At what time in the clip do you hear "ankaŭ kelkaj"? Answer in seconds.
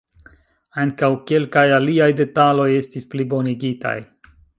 0.83-1.65